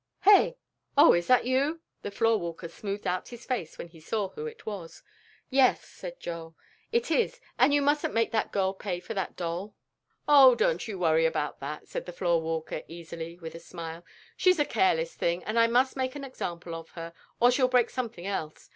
[0.23, 0.57] "Hey?
[0.97, 4.47] Oh, is that you?" The floor walker smoothed out his face when he saw who
[4.47, 5.03] it was.
[5.51, 6.55] "Yes," said Joel,
[6.91, 9.75] "it is, and you mustn't make that girl pay for that doll."
[10.27, 14.03] "Oh, don't you worry about that," said the floor walker, easily, with a smile,
[14.35, 17.91] "she's a careless thing and I must make an example of her, or she'll break
[17.91, 18.69] something else.